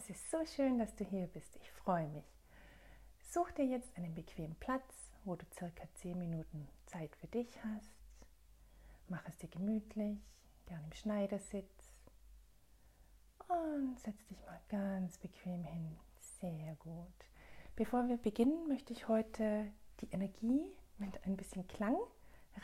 es 0.00 0.08
ist 0.08 0.30
so 0.30 0.42
schön, 0.46 0.78
dass 0.78 0.94
du 0.94 1.04
hier 1.04 1.26
bist. 1.26 1.54
Ich 1.56 1.70
freue 1.72 2.08
mich. 2.08 2.24
Such 3.20 3.50
dir 3.50 3.66
jetzt 3.66 3.94
einen 3.98 4.14
bequemen 4.14 4.54
Platz, 4.54 5.12
wo 5.24 5.36
du 5.36 5.44
circa 5.54 5.84
10 5.96 6.18
Minuten 6.18 6.68
Zeit 6.86 7.14
für 7.16 7.26
dich 7.26 7.62
hast. 7.62 7.92
Mach 9.08 9.26
es 9.28 9.36
dir 9.36 9.48
gemütlich, 9.48 10.18
gerne 10.64 10.86
im 10.86 10.92
Schneidersitz. 10.94 11.92
Und 13.48 14.00
setz 14.00 14.24
dich 14.28 14.40
mal 14.46 14.58
ganz 14.68 15.18
bequem 15.18 15.64
hin. 15.64 15.98
Sehr 16.40 16.76
gut. 16.76 17.26
Bevor 17.76 18.08
wir 18.08 18.16
beginnen, 18.16 18.68
möchte 18.68 18.94
ich 18.94 19.06
heute 19.06 19.70
die 20.00 20.08
Energie 20.12 20.64
mit 20.96 21.26
ein 21.26 21.36
bisschen 21.36 21.68
Klang 21.68 21.96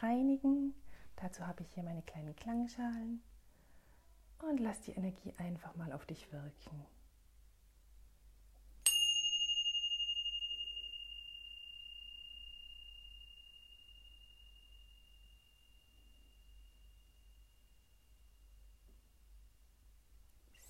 reinigen. 0.00 0.74
Dazu 1.16 1.46
habe 1.46 1.62
ich 1.64 1.74
hier 1.74 1.82
meine 1.82 2.02
kleinen 2.02 2.34
Klangschalen. 2.34 3.22
Und 4.38 4.58
lass 4.58 4.80
die 4.80 4.92
Energie 4.92 5.34
einfach 5.36 5.74
mal 5.76 5.92
auf 5.92 6.06
dich 6.06 6.32
wirken. 6.32 6.86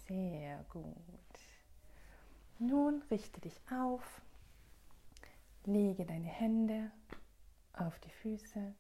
Sehr 0.09 0.65
gut. 0.83 1.41
Nun 2.59 3.03
richte 3.11 3.41
dich 3.41 3.61
auf, 3.71 4.23
lege 5.65 6.05
deine 6.05 6.29
Hände 6.29 6.91
auf 7.75 7.99
die 8.01 8.11
Füße, 8.11 8.75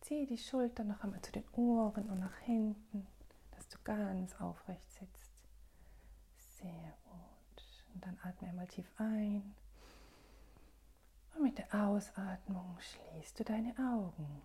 ziehe 0.00 0.26
die 0.26 0.38
Schultern 0.38 0.88
noch 0.88 1.04
einmal 1.04 1.22
zu 1.22 1.32
den 1.32 1.48
Ohren 1.52 2.10
und 2.10 2.18
nach 2.18 2.36
hinten, 2.38 3.06
dass 3.52 3.68
du 3.68 3.78
ganz 3.84 4.34
aufrecht 4.40 4.90
sitzt. 4.92 5.32
Sehr 6.36 6.94
gut. 7.04 7.64
Und 7.94 8.04
dann 8.04 8.18
atme 8.22 8.48
einmal 8.48 8.66
tief 8.66 8.90
ein. 8.98 9.54
Und 11.34 11.42
mit 11.42 11.58
der 11.58 11.72
Ausatmung 11.72 12.76
schließt 12.80 13.38
du 13.38 13.44
deine 13.44 13.74
Augen. 13.78 14.42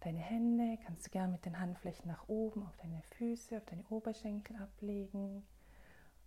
Deine 0.00 0.18
Hände 0.18 0.78
kannst 0.84 1.06
du 1.06 1.10
gerne 1.10 1.32
mit 1.32 1.46
den 1.46 1.58
Handflächen 1.58 2.08
nach 2.08 2.28
oben 2.28 2.66
auf 2.66 2.76
deine 2.76 3.00
Füße, 3.16 3.56
auf 3.56 3.64
deine 3.64 3.84
Oberschenkel 3.88 4.56
ablegen. 4.56 5.42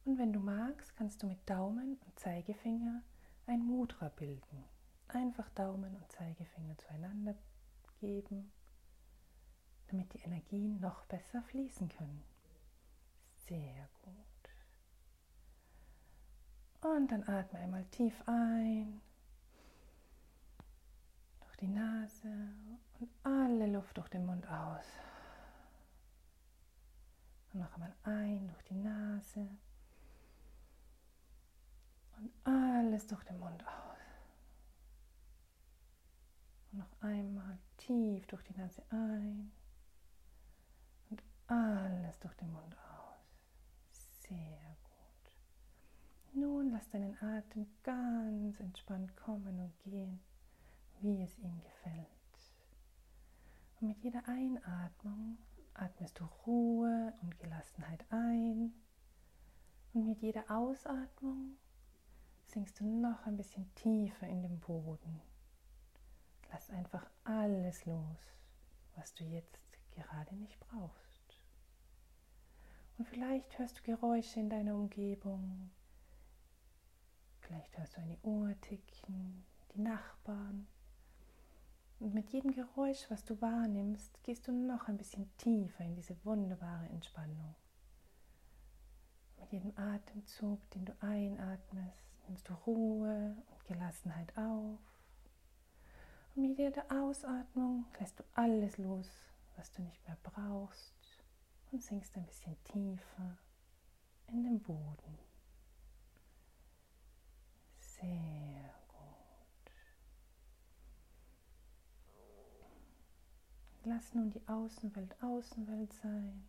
Und 0.08 0.18
wenn 0.20 0.32
du 0.32 0.40
magst, 0.40 0.96
kannst 0.96 1.22
du 1.22 1.28
mit 1.28 1.50
Daumen 1.50 1.98
und 2.06 2.18
Zeigefinger 2.18 3.04
ein 3.46 3.60
Mudra 3.60 4.08
bilden. 4.08 4.64
Einfach 5.10 5.50
Daumen 5.50 5.94
und 5.98 6.10
Zeigefinger 6.10 6.78
zueinander 6.78 7.36
geben, 8.00 8.50
damit 9.90 10.14
die 10.14 10.20
Energien 10.20 10.80
noch 10.80 11.04
besser 11.08 11.44
fließen 11.44 11.90
können. 11.90 12.24
Sehr 13.36 13.90
gut. 14.02 14.16
Und 16.90 17.12
dann 17.12 17.28
atme 17.28 17.60
einmal 17.60 17.84
tief 17.88 18.16
ein 18.28 19.02
durch 21.42 21.58
die 21.58 21.68
Nase 21.68 22.32
und 23.02 23.10
alle 23.24 23.68
Luft 23.68 23.98
durch 23.98 24.08
den 24.08 24.26
Mund 24.26 24.48
aus. 24.50 24.86
Und 27.52 27.60
noch 27.60 27.74
einmal 27.74 27.94
ein 28.04 28.48
durch 28.48 28.64
die 28.64 28.76
Nase 28.76 29.50
und 32.18 32.32
alles 32.44 33.08
durch 33.08 33.24
den 33.24 33.40
Mund 33.40 33.64
aus. 33.66 33.98
Und 36.72 36.80
noch 36.80 37.02
einmal 37.02 37.58
tief 37.78 38.26
durch 38.28 38.44
die 38.44 38.58
Nase 38.58 38.84
ein 38.90 39.52
und 41.10 41.24
alles 41.48 42.20
durch 42.20 42.36
den 42.36 42.52
Mund 42.52 42.76
aus. 42.76 44.22
Sehr 44.28 44.78
gut. 44.84 45.36
Nun 46.34 46.72
lass 46.72 46.90
deinen 46.90 47.18
Atem 47.22 47.68
ganz 47.84 48.60
entspannt 48.60 49.16
kommen 49.16 49.60
und 49.60 49.80
gehen, 49.80 50.20
wie 51.00 51.24
es 51.24 51.38
ihm 51.38 51.62
gefällt. 51.62 52.08
Und 53.80 53.90
mit 53.90 54.04
jeder 54.04 54.28
Einatmung 54.28 55.38
atmest 55.76 56.20
du 56.20 56.26
Ruhe 56.46 57.14
und 57.22 57.38
Gelassenheit 57.38 58.06
ein. 58.10 58.74
Und 59.94 60.06
mit 60.06 60.22
jeder 60.22 60.50
Ausatmung 60.50 61.58
sinkst 62.48 62.80
du 62.80 62.86
noch 62.86 63.26
ein 63.26 63.38
bisschen 63.38 63.74
tiefer 63.76 64.28
in 64.28 64.42
den 64.42 64.60
Boden. 64.60 65.22
Lass 66.52 66.70
einfach 66.70 67.06
alles 67.24 67.86
los, 67.86 68.18
was 68.96 69.14
du 69.14 69.24
jetzt 69.26 69.78
gerade 69.92 70.36
nicht 70.36 70.60
brauchst. 70.60 71.40
Und 72.98 73.08
vielleicht 73.08 73.60
hörst 73.60 73.80
du 73.80 73.84
Geräusche 73.84 74.40
in 74.40 74.50
deiner 74.50 74.76
Umgebung. 74.76 75.70
Vielleicht 77.42 77.78
hörst 77.78 77.96
du 77.96 78.02
eine 78.02 78.18
Uhr 78.24 78.60
ticken, 78.62 79.46
die 79.74 79.82
Nachbarn. 79.82 80.68
Und 82.00 82.14
mit 82.14 82.30
jedem 82.32 82.52
Geräusch, 82.52 83.06
was 83.10 83.24
du 83.24 83.40
wahrnimmst, 83.42 84.24
gehst 84.24 84.48
du 84.48 84.52
noch 84.52 84.88
ein 84.88 84.98
bisschen 84.98 85.36
tiefer 85.38 85.84
in 85.84 85.96
diese 85.96 86.16
wunderbare 86.26 86.88
Entspannung. 86.90 87.56
Mit 89.40 89.52
jedem 89.52 89.78
Atemzug, 89.78 90.70
den 90.72 90.86
du 90.86 90.94
einatmest, 91.00 92.07
nimmst 92.28 92.48
du 92.50 92.54
Ruhe 92.66 93.36
und 93.52 93.66
Gelassenheit 93.66 94.36
auf. 94.38 94.80
Und 96.36 96.42
mit 96.44 96.58
jeder 96.58 96.86
Ausatmung 96.92 97.86
lässt 98.00 98.20
du 98.20 98.24
alles 98.34 98.78
los, 98.78 99.10
was 99.56 99.72
du 99.72 99.82
nicht 99.82 100.06
mehr 100.08 100.18
brauchst 100.24 100.94
und 101.72 101.82
sinkst 101.82 102.16
ein 102.16 102.26
bisschen 102.26 102.56
tiefer 102.64 103.38
in 104.28 104.44
den 104.44 104.60
Boden. 104.62 105.18
Sehr 107.80 108.74
gut. 108.88 109.72
Lass 113.84 114.14
nun 114.14 114.30
die 114.30 114.48
Außenwelt 114.48 115.16
Außenwelt 115.24 115.94
sein 115.94 116.48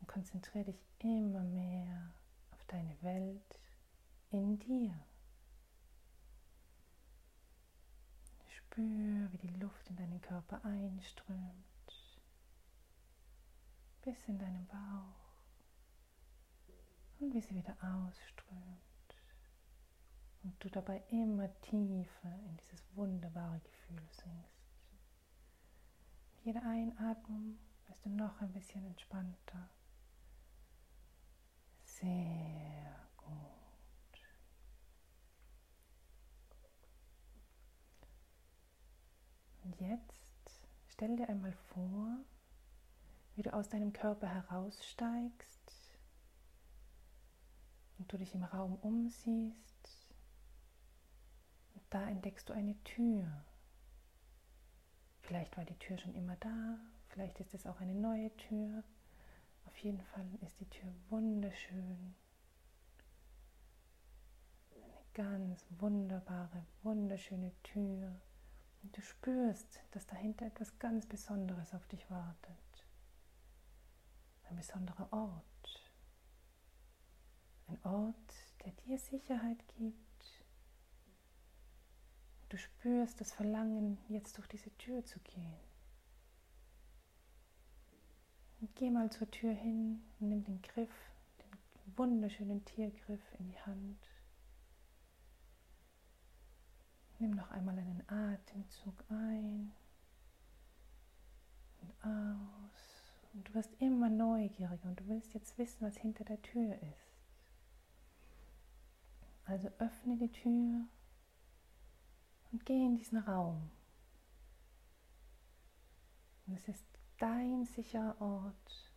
und 0.00 0.08
konzentriere 0.08 0.64
dich 0.64 0.84
immer 0.98 1.42
mehr 1.44 2.12
auf 2.52 2.64
deine 2.66 3.00
Welt 3.02 3.58
in 4.34 4.58
dir. 4.58 4.92
Spür, 8.48 9.30
wie 9.32 9.38
die 9.38 9.60
Luft 9.60 9.88
in 9.88 9.96
deinen 9.96 10.20
Körper 10.20 10.64
einströmt, 10.64 11.64
bis 14.02 14.16
in 14.26 14.38
deinen 14.38 14.66
Bauch 14.66 15.24
und 17.20 17.32
wie 17.32 17.40
sie 17.40 17.54
wieder 17.54 17.76
ausströmt. 17.80 18.80
Und 20.42 20.62
du 20.62 20.68
dabei 20.68 21.02
immer 21.08 21.48
tiefer 21.62 22.34
in 22.46 22.56
dieses 22.58 22.84
wunderbare 22.96 23.60
Gefühl 23.60 24.06
sinkst. 24.10 24.54
Mit 26.32 26.44
jeder 26.44 26.62
Einatmung 26.68 27.56
wirst 27.86 28.04
du 28.04 28.10
noch 28.10 28.40
ein 28.40 28.52
bisschen 28.52 28.84
entspannter. 28.84 29.70
Jetzt 39.88 40.68
stell 40.88 41.16
dir 41.16 41.28
einmal 41.28 41.52
vor, 41.52 42.18
wie 43.36 43.42
du 43.42 43.52
aus 43.52 43.68
deinem 43.68 43.92
Körper 43.92 44.28
heraussteigst 44.28 45.98
und 47.98 48.12
du 48.12 48.16
dich 48.16 48.34
im 48.34 48.44
Raum 48.44 48.76
umsiehst. 48.76 50.08
Und 51.74 51.82
da 51.90 52.08
entdeckst 52.08 52.48
du 52.48 52.52
eine 52.52 52.76
Tür. 52.84 53.44
Vielleicht 55.22 55.56
war 55.56 55.64
die 55.64 55.78
Tür 55.78 55.98
schon 55.98 56.14
immer 56.14 56.36
da, 56.36 56.78
vielleicht 57.08 57.40
ist 57.40 57.54
es 57.54 57.66
auch 57.66 57.80
eine 57.80 57.94
neue 57.94 58.34
Tür. 58.36 58.84
Auf 59.66 59.76
jeden 59.78 60.02
Fall 60.02 60.26
ist 60.42 60.60
die 60.60 60.68
Tür 60.68 60.92
wunderschön. 61.08 62.14
Eine 64.74 65.04
ganz 65.14 65.66
wunderbare, 65.78 66.64
wunderschöne 66.82 67.52
Tür 67.62 68.20
und 68.84 68.96
du 68.96 69.00
spürst, 69.00 69.80
dass 69.92 70.06
dahinter 70.06 70.46
etwas 70.46 70.78
ganz 70.78 71.06
Besonderes 71.06 71.72
auf 71.74 71.86
dich 71.88 72.08
wartet. 72.10 72.86
Ein 74.44 74.56
besonderer 74.56 75.10
Ort. 75.10 75.90
Ein 77.66 77.78
Ort, 77.82 78.34
der 78.64 78.72
dir 78.72 78.98
Sicherheit 78.98 79.66
gibt. 79.68 80.44
Du 82.50 82.58
spürst 82.58 83.20
das 83.20 83.32
Verlangen, 83.32 83.98
jetzt 84.08 84.36
durch 84.36 84.46
diese 84.48 84.70
Tür 84.76 85.02
zu 85.04 85.18
gehen. 85.20 85.56
Und 88.60 88.76
geh 88.76 88.90
mal 88.90 89.10
zur 89.10 89.30
Tür 89.30 89.52
hin 89.52 90.04
und 90.20 90.28
nimm 90.28 90.44
den 90.44 90.60
Griff, 90.60 90.92
den 91.40 91.96
wunderschönen 91.96 92.64
Tiergriff 92.66 93.22
in 93.38 93.48
die 93.48 93.60
Hand. 93.60 94.13
Nimm 97.24 97.36
noch 97.36 97.50
einmal 97.52 97.78
einen 97.78 98.06
Atemzug 98.06 99.02
ein 99.08 99.72
und 101.80 102.04
aus. 102.04 103.14
Und 103.32 103.48
du 103.48 103.54
wirst 103.54 103.72
immer 103.78 104.10
neugieriger 104.10 104.78
und 104.82 105.00
du 105.00 105.08
willst 105.08 105.32
jetzt 105.32 105.56
wissen, 105.56 105.86
was 105.86 105.96
hinter 105.96 106.24
der 106.24 106.42
Tür 106.42 106.74
ist. 106.82 107.24
Also 109.46 109.68
öffne 109.78 110.18
die 110.18 110.30
Tür 110.30 110.86
und 112.52 112.66
geh 112.66 112.84
in 112.84 112.94
diesen 112.94 113.16
Raum. 113.16 113.70
Und 116.46 116.56
es 116.56 116.68
ist 116.68 116.86
dein 117.16 117.64
sicherer 117.64 118.20
Ort. 118.20 118.92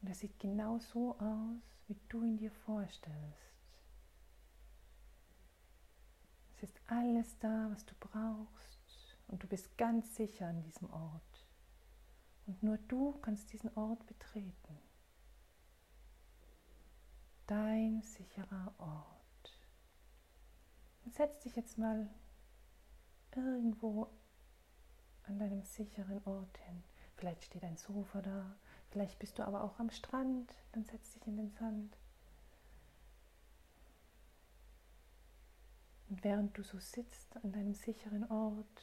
Und 0.00 0.08
er 0.08 0.14
sieht 0.14 0.38
genau 0.38 0.78
so 0.78 1.18
aus, 1.18 1.60
wie 1.88 2.00
du 2.08 2.22
ihn 2.22 2.38
dir 2.38 2.52
vorstellst. 2.52 3.48
Es 6.60 6.64
ist 6.64 6.76
alles 6.88 7.38
da, 7.38 7.68
was 7.70 7.84
du 7.86 7.94
brauchst. 8.00 8.78
Und 9.28 9.42
du 9.42 9.46
bist 9.46 9.76
ganz 9.78 10.16
sicher 10.16 10.48
an 10.48 10.62
diesem 10.62 10.90
Ort. 10.90 11.46
Und 12.46 12.62
nur 12.62 12.78
du 12.78 13.12
kannst 13.20 13.52
diesen 13.52 13.70
Ort 13.76 14.06
betreten. 14.06 14.78
Dein 17.46 18.02
sicherer 18.02 18.74
Ort. 18.78 19.62
Und 21.04 21.14
setz 21.14 21.40
dich 21.40 21.56
jetzt 21.56 21.78
mal 21.78 22.10
irgendwo 23.36 24.08
an 25.24 25.38
deinem 25.38 25.62
sicheren 25.62 26.20
Ort 26.24 26.56
hin. 26.58 26.82
Vielleicht 27.16 27.44
steht 27.44 27.64
ein 27.64 27.76
Sofa 27.76 28.22
da, 28.22 28.56
vielleicht 28.90 29.18
bist 29.18 29.38
du 29.38 29.46
aber 29.46 29.62
auch 29.62 29.78
am 29.78 29.90
Strand, 29.90 30.54
dann 30.72 30.84
setz 30.84 31.12
dich 31.12 31.26
in 31.26 31.36
den 31.36 31.50
Sand. 31.50 31.96
Und 36.18 36.24
während 36.24 36.58
du 36.58 36.64
so 36.64 36.80
sitzt 36.80 37.36
an 37.36 37.52
deinem 37.52 37.74
sicheren 37.74 38.28
Ort, 38.28 38.82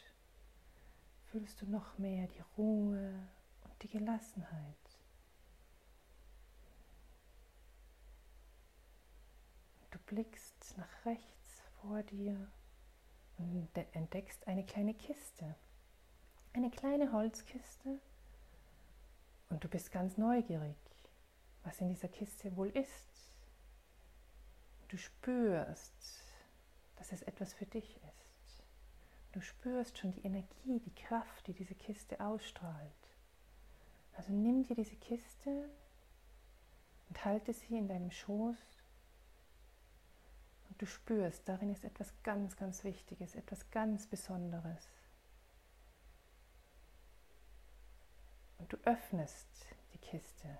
fühlst 1.25 1.61
du 1.61 1.65
noch 1.69 1.97
mehr 1.97 2.27
die 2.27 2.41
Ruhe 2.57 3.27
und 3.65 3.83
die 3.83 3.89
Gelassenheit. 3.89 4.99
Du 9.91 9.99
blickst 10.05 10.77
nach 10.77 11.05
rechts 11.05 11.61
vor 11.81 12.03
dir 12.03 12.47
und 13.37 13.67
entdeckst 13.91 14.47
eine 14.47 14.65
kleine 14.65 14.93
Kiste 14.93 15.55
eine 16.55 16.71
kleine 16.71 17.11
Holzkiste 17.11 17.99
und 19.49 19.61
du 19.61 19.67
bist 19.67 19.91
ganz 19.91 20.17
neugierig, 20.17 20.77
was 21.63 21.81
in 21.81 21.89
dieser 21.89 22.07
Kiste 22.07 22.55
wohl 22.55 22.69
ist. 22.69 23.29
Du 24.87 24.97
spürst, 24.97 26.24
dass 26.95 27.11
es 27.11 27.21
etwas 27.23 27.53
für 27.53 27.65
dich 27.65 27.95
ist. 27.95 28.63
Du 29.31 29.41
spürst 29.41 29.97
schon 29.97 30.11
die 30.11 30.25
Energie, 30.25 30.79
die 30.79 30.95
Kraft, 30.95 31.47
die 31.47 31.53
diese 31.53 31.75
Kiste 31.75 32.19
ausstrahlt. 32.19 32.91
Also 34.13 34.31
nimm 34.31 34.63
dir 34.63 34.75
diese 34.75 34.95
Kiste 34.95 35.69
und 37.09 37.25
halte 37.25 37.53
sie 37.53 37.77
in 37.77 37.87
deinem 37.87 38.11
Schoß 38.11 38.57
und 40.75 40.81
du 40.81 40.85
spürst, 40.87 41.47
darin 41.47 41.69
ist 41.69 41.85
etwas 41.85 42.13
ganz, 42.23 42.57
ganz 42.57 42.83
Wichtiges, 42.83 43.35
etwas 43.35 43.71
ganz 43.71 44.07
Besonderes. 44.07 44.89
Und 48.57 48.73
du 48.73 48.77
öffnest 48.83 49.47
die 49.93 49.99
Kiste. 49.99 50.57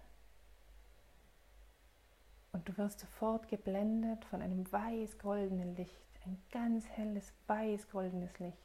Und 2.54 2.70
du 2.70 2.78
wirst 2.78 3.02
sofort 3.02 3.50
geblendet 3.50 4.24
von 4.26 4.42
einem 4.42 4.72
weiß-goldenen 4.72 5.76
Licht, 5.76 6.15
ein 6.25 6.42
ganz 6.51 6.86
helles 6.88 7.31
weiß-goldenes 7.48 8.38
Licht. 8.39 8.57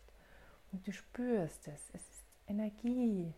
Und 0.72 0.86
du 0.86 0.92
spürst 0.92 1.68
es, 1.68 1.90
es 1.92 2.02
ist 2.02 2.24
Energie, 2.46 3.32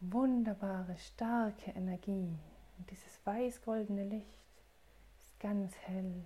wunderbare, 0.00 0.96
starke 0.96 1.70
Energie. 1.72 2.38
Und 2.78 2.90
dieses 2.90 3.20
weiß-goldene 3.24 4.04
Licht 4.04 4.44
ist 5.20 5.40
ganz 5.40 5.74
hell, 5.78 6.24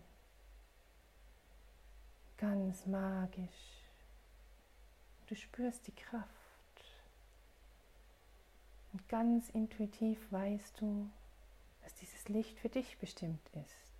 ganz 2.37 2.87
magisch. 2.87 3.83
Du 5.27 5.35
spürst 5.35 5.87
die 5.87 5.95
Kraft. 5.95 6.29
Und 8.93 9.09
ganz 9.09 9.49
intuitiv 9.51 10.19
weißt 10.31 10.81
du, 10.81 11.09
dass 11.83 11.95
dieses 11.95 12.29
Licht 12.29 12.59
für 12.59 12.69
dich 12.69 12.99
bestimmt 12.99 13.49
ist. 13.55 13.93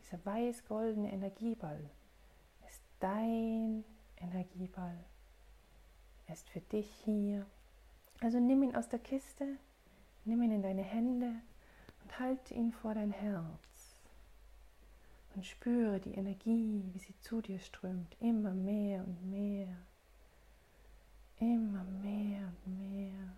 Dieser 0.00 0.24
weiß-goldene 0.24 1.12
Energieball 1.12 1.90
dein 3.02 3.84
Energieball. 4.16 5.04
Er 6.26 6.34
ist 6.34 6.48
für 6.50 6.60
dich 6.60 6.88
hier. 7.04 7.44
Also 8.20 8.38
nimm 8.38 8.62
ihn 8.62 8.76
aus 8.76 8.88
der 8.88 9.00
Kiste, 9.00 9.56
nimm 10.24 10.42
ihn 10.42 10.52
in 10.52 10.62
deine 10.62 10.82
Hände 10.82 11.32
und 12.02 12.18
halte 12.20 12.54
ihn 12.54 12.72
vor 12.72 12.94
dein 12.94 13.10
Herz. 13.10 14.00
Und 15.34 15.44
spüre 15.46 15.98
die 15.98 16.14
Energie, 16.14 16.84
wie 16.92 16.98
sie 16.98 17.18
zu 17.20 17.40
dir 17.40 17.58
strömt, 17.58 18.14
immer 18.20 18.52
mehr 18.52 19.04
und 19.04 19.30
mehr. 19.30 19.76
Immer 21.40 21.84
mehr 21.84 22.52
und 22.64 22.78
mehr. 22.78 23.36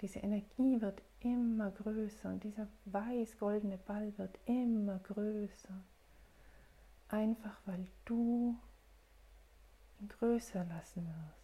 Diese 0.00 0.20
Energie 0.20 0.80
wird 0.80 1.02
immer 1.20 1.70
größer 1.70 2.28
und 2.28 2.44
dieser 2.44 2.68
weiß-goldene 2.84 3.78
Ball 3.78 4.16
wird 4.16 4.38
immer 4.46 4.98
größer. 4.98 5.82
Einfach 7.12 7.60
weil 7.66 7.86
du 8.06 8.58
ihn 10.00 10.08
größer 10.08 10.64
lassen 10.64 11.06
wirst. 11.06 11.42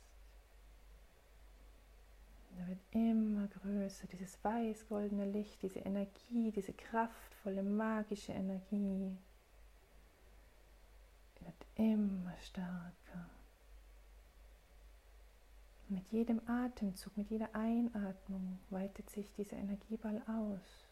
Er 2.58 2.68
wird 2.68 2.80
immer 2.90 3.46
größer, 3.48 4.06
dieses 4.06 4.42
weiß-goldene 4.42 5.30
Licht, 5.30 5.62
diese 5.62 5.80
Energie, 5.80 6.50
diese 6.52 6.72
kraftvolle, 6.72 7.62
magische 7.62 8.32
Energie 8.32 9.14
wird 11.40 11.66
immer 11.74 12.34
stärker. 12.38 13.28
Mit 15.90 16.08
jedem 16.08 16.40
Atemzug, 16.48 17.14
mit 17.14 17.28
jeder 17.28 17.54
Einatmung 17.54 18.58
weitet 18.70 19.10
sich 19.10 19.30
dieser 19.34 19.58
Energieball 19.58 20.22
aus. 20.26 20.88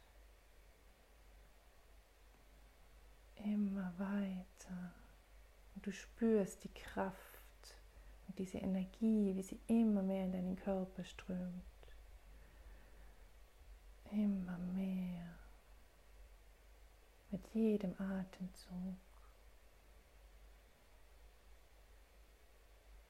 Immer 3.87 3.99
weiter. 3.99 4.93
Und 5.75 5.87
du 5.87 5.93
spürst 5.93 6.65
die 6.65 6.73
Kraft 6.73 7.15
und 8.27 8.39
diese 8.39 8.59
Energie, 8.59 9.35
wie 9.37 9.43
sie 9.43 9.61
immer 9.67 10.03
mehr 10.03 10.25
in 10.25 10.33
deinen 10.33 10.57
Körper 10.57 11.05
strömt. 11.05 11.63
Immer 14.11 14.59
mehr. 14.59 15.35
Mit 17.31 17.47
jedem 17.55 17.93
Atemzug. 18.01 18.97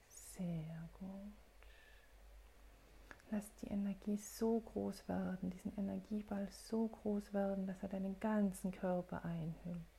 Sehr 0.08 0.88
gut. 0.98 1.32
Lass 3.30 3.54
die 3.62 3.68
Energie 3.68 4.16
so 4.16 4.60
groß 4.60 5.08
werden, 5.08 5.50
diesen 5.50 5.76
Energieball 5.76 6.48
so 6.50 6.88
groß 6.88 7.32
werden, 7.32 7.66
dass 7.66 7.82
er 7.82 7.88
deinen 7.88 8.20
ganzen 8.20 8.72
Körper 8.72 9.24
einhüllt. 9.24 9.95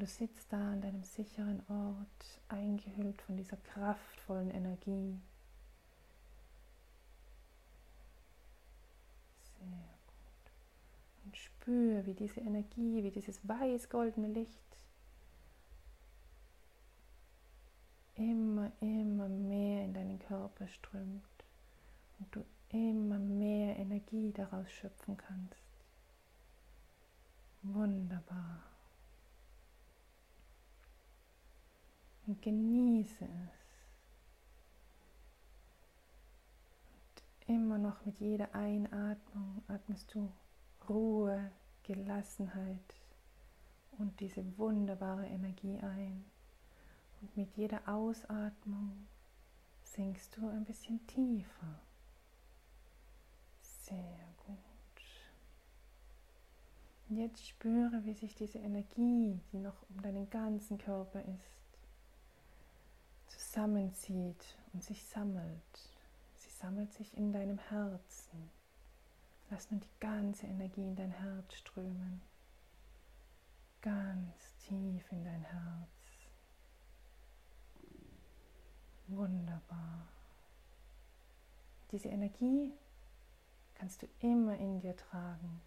Du 0.00 0.06
sitzt 0.06 0.50
da 0.50 0.72
an 0.72 0.80
deinem 0.80 1.04
sicheren 1.04 1.60
Ort, 1.68 2.40
eingehüllt 2.48 3.20
von 3.20 3.36
dieser 3.36 3.58
kraftvollen 3.58 4.50
Energie. 4.50 5.20
Sehr 9.58 9.68
gut. 10.06 10.52
Und 11.26 11.36
spür, 11.36 12.06
wie 12.06 12.14
diese 12.14 12.40
Energie, 12.40 13.04
wie 13.04 13.10
dieses 13.10 13.46
weiß-goldene 13.46 14.28
Licht 14.28 14.64
immer, 18.14 18.72
immer 18.80 19.28
mehr 19.28 19.84
in 19.84 19.92
deinen 19.92 20.18
Körper 20.18 20.66
strömt 20.66 21.44
und 22.20 22.34
du 22.34 22.42
immer 22.70 23.18
mehr 23.18 23.76
Energie 23.76 24.32
daraus 24.32 24.70
schöpfen 24.70 25.18
kannst. 25.18 25.60
Wunderbar. 27.60 28.62
Und 32.30 32.42
genieße 32.42 33.24
es. 33.24 33.56
Und 36.92 37.56
immer 37.56 37.76
noch 37.76 38.06
mit 38.06 38.20
jeder 38.20 38.54
Einatmung 38.54 39.64
atmest 39.66 40.14
du 40.14 40.30
Ruhe, 40.88 41.50
Gelassenheit 41.82 42.94
und 43.98 44.20
diese 44.20 44.44
wunderbare 44.58 45.26
Energie 45.26 45.80
ein. 45.80 46.24
Und 47.20 47.36
mit 47.36 47.56
jeder 47.56 47.80
Ausatmung 47.88 49.08
sinkst 49.82 50.36
du 50.36 50.46
ein 50.50 50.64
bisschen 50.64 51.04
tiefer. 51.08 51.80
Sehr 53.60 54.28
gut. 54.46 54.56
Und 57.08 57.16
jetzt 57.16 57.44
spüre, 57.44 58.04
wie 58.04 58.14
sich 58.14 58.36
diese 58.36 58.58
Energie, 58.58 59.40
die 59.50 59.58
noch 59.58 59.82
um 59.88 60.00
deinen 60.00 60.30
ganzen 60.30 60.78
Körper 60.78 61.22
ist, 61.22 61.59
zusammenzieht 63.50 64.44
und 64.72 64.84
sich 64.84 65.04
sammelt. 65.04 65.90
Sie 66.36 66.50
sammelt 66.50 66.92
sich 66.92 67.16
in 67.16 67.32
deinem 67.32 67.58
Herzen. 67.58 68.50
Lass 69.50 69.70
nun 69.70 69.80
die 69.80 69.98
ganze 69.98 70.46
Energie 70.46 70.82
in 70.82 70.94
dein 70.94 71.10
Herz 71.10 71.54
strömen. 71.54 72.22
ganz 73.82 74.56
tief 74.58 75.10
in 75.10 75.24
dein 75.24 75.42
Herz. 75.42 75.88
Wunderbar. 79.08 80.06
Diese 81.90 82.08
Energie 82.08 82.72
kannst 83.74 84.02
du 84.02 84.06
immer 84.20 84.56
in 84.58 84.80
dir 84.80 84.94
tragen. 84.96 85.60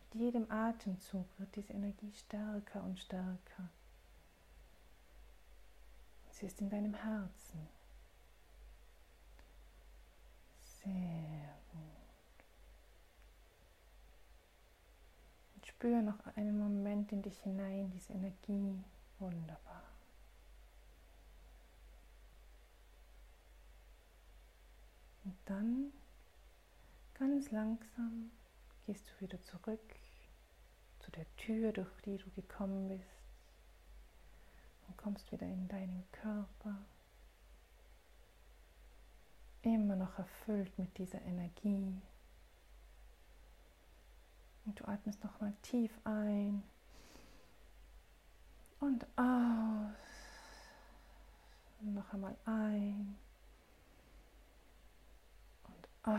Mit 0.00 0.22
jedem 0.22 0.50
Atemzug 0.50 1.26
wird 1.38 1.54
diese 1.56 1.74
Energie 1.74 2.12
stärker 2.12 2.82
und 2.82 2.98
stärker. 2.98 3.68
Sie 6.34 6.46
ist 6.46 6.60
in 6.60 6.68
deinem 6.68 6.94
Herzen. 6.94 7.68
Sehr 10.82 11.54
gut. 11.70 12.44
Und 15.54 15.66
spüre 15.66 16.02
noch 16.02 16.26
einen 16.34 16.58
Moment 16.58 17.12
in 17.12 17.22
dich 17.22 17.38
hinein, 17.42 17.92
diese 17.92 18.14
Energie. 18.14 18.82
Wunderbar. 19.20 19.84
Und 25.24 25.36
dann 25.44 25.92
ganz 27.14 27.52
langsam 27.52 28.32
gehst 28.86 29.08
du 29.08 29.24
wieder 29.24 29.40
zurück 29.44 29.94
zu 30.98 31.12
der 31.12 31.36
Tür, 31.36 31.72
durch 31.72 32.00
die 32.04 32.18
du 32.18 32.28
gekommen 32.30 32.88
bist 32.88 33.23
und 34.88 34.96
kommst 34.96 35.30
wieder 35.32 35.46
in 35.46 35.68
deinen 35.68 36.04
Körper. 36.12 36.76
Immer 39.62 39.96
noch 39.96 40.18
erfüllt 40.18 40.78
mit 40.78 40.96
dieser 40.98 41.22
Energie. 41.22 42.00
Und 44.66 44.80
du 44.80 44.84
atmest 44.86 45.22
nochmal 45.22 45.52
tief 45.62 45.90
ein 46.04 46.62
und 48.80 49.06
aus. 49.16 49.94
Und 51.80 51.94
noch 51.94 52.12
einmal 52.12 52.36
ein 52.44 53.16
aus. 56.04 56.14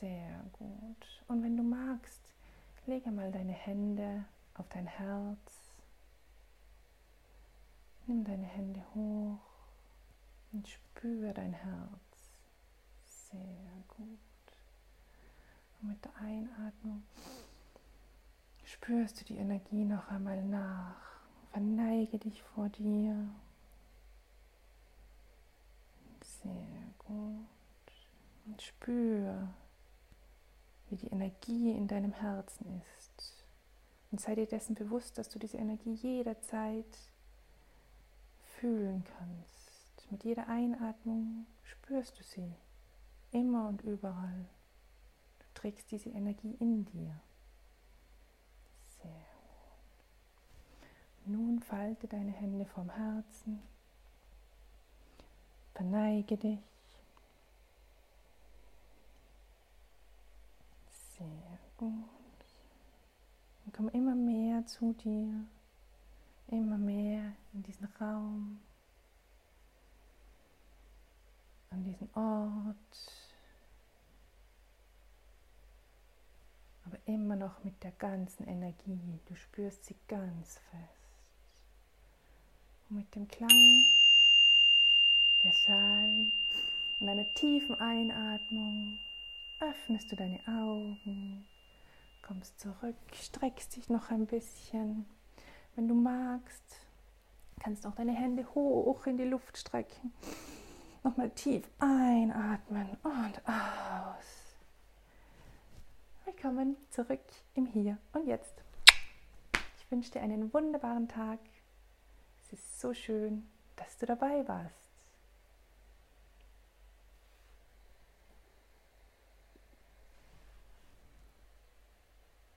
Sehr 0.00 0.44
gut. 0.52 1.22
Und 1.28 1.42
wenn 1.42 1.56
du 1.56 1.62
magst, 1.62 2.20
lege 2.86 3.10
mal 3.10 3.30
deine 3.30 3.52
Hände 3.52 4.24
auf 4.54 4.68
dein 4.68 4.86
Herz. 4.86 5.67
Nimm 8.08 8.24
deine 8.24 8.46
Hände 8.46 8.82
hoch 8.94 9.38
und 10.52 10.66
spüre 10.66 11.34
dein 11.34 11.52
Herz. 11.52 12.32
Sehr 13.04 13.84
gut. 13.86 14.18
Und 15.82 15.90
mit 15.90 16.02
der 16.02 16.16
Einatmung 16.16 17.02
spürst 18.64 19.20
du 19.20 19.24
die 19.26 19.36
Energie 19.36 19.84
noch 19.84 20.08
einmal 20.08 20.42
nach. 20.42 20.96
Verneige 21.50 22.18
dich 22.18 22.42
vor 22.42 22.70
dir. 22.70 23.28
Sehr 26.22 26.94
gut. 27.06 27.46
Und 28.46 28.62
spür, 28.62 29.48
wie 30.88 30.96
die 30.96 31.08
Energie 31.08 31.72
in 31.72 31.86
deinem 31.86 32.14
Herzen 32.14 32.80
ist. 32.96 33.44
Und 34.10 34.18
sei 34.18 34.34
dir 34.34 34.46
dessen 34.46 34.74
bewusst, 34.74 35.18
dass 35.18 35.28
du 35.28 35.38
diese 35.38 35.58
Energie 35.58 35.92
jederzeit 35.92 36.86
fühlen 38.58 39.04
kannst. 39.04 40.10
Mit 40.10 40.24
jeder 40.24 40.48
Einatmung 40.48 41.46
spürst 41.62 42.18
du 42.18 42.24
sie 42.24 42.54
immer 43.30 43.68
und 43.68 43.82
überall. 43.82 44.46
Du 45.38 45.44
trägst 45.54 45.90
diese 45.90 46.10
Energie 46.10 46.56
in 46.58 46.84
dir. 46.86 47.20
Sehr 49.02 49.10
gut. 49.10 49.20
Nun 51.26 51.60
falte 51.60 52.08
deine 52.08 52.32
Hände 52.32 52.64
vom 52.64 52.90
Herzen. 52.90 53.62
Verneige 55.74 56.36
dich. 56.36 56.58
Sehr 61.18 61.58
gut. 61.76 61.92
Und 63.64 63.74
komm 63.74 63.88
immer 63.90 64.14
mehr 64.14 64.64
zu 64.66 64.94
dir, 64.94 65.44
immer 66.48 66.78
mehr 66.78 67.32
in 67.52 67.62
diesen 67.62 67.86
Raum, 68.00 68.60
an 71.70 71.84
diesen 71.84 72.08
Ort, 72.14 72.76
aber 76.84 76.98
immer 77.06 77.36
noch 77.36 77.62
mit 77.64 77.82
der 77.82 77.92
ganzen 77.92 78.46
Energie. 78.48 79.20
Du 79.26 79.34
spürst 79.34 79.84
sie 79.84 79.96
ganz 80.08 80.58
fest. 80.70 80.98
Und 82.88 82.96
mit 82.96 83.14
dem 83.14 83.28
Klang 83.28 83.84
der 85.44 85.52
Schalen 85.52 86.32
und 87.00 87.08
einer 87.08 87.32
tiefen 87.34 87.74
Einatmung 87.76 88.98
öffnest 89.60 90.10
du 90.10 90.16
deine 90.16 90.40
Augen, 90.46 91.46
kommst 92.22 92.58
zurück, 92.58 92.96
streckst 93.12 93.76
dich 93.76 93.88
noch 93.88 94.10
ein 94.10 94.26
bisschen. 94.26 95.06
Wenn 95.74 95.88
du 95.88 95.94
magst, 95.94 96.62
kannst 97.60 97.84
du 97.84 97.88
auch 97.88 97.94
deine 97.94 98.12
Hände 98.12 98.46
hoch 98.54 99.06
in 99.06 99.16
die 99.16 99.24
Luft 99.24 99.56
strecken. 99.56 100.12
Nochmal 101.04 101.30
tief 101.30 101.68
einatmen 101.78 102.96
und 103.02 103.40
aus. 103.46 104.56
Willkommen 106.24 106.76
zurück 106.90 107.20
im 107.54 107.66
Hier 107.66 107.98
und 108.12 108.26
Jetzt. 108.26 108.62
Ich 109.78 109.90
wünsche 109.90 110.10
dir 110.10 110.20
einen 110.20 110.52
wunderbaren 110.52 111.08
Tag. 111.08 111.38
Es 112.42 112.52
ist 112.52 112.80
so 112.80 112.92
schön, 112.92 113.46
dass 113.76 113.96
du 113.98 114.06
dabei 114.06 114.46
warst. 114.48 114.87